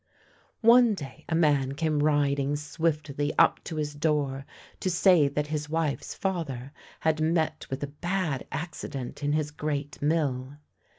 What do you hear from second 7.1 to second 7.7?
met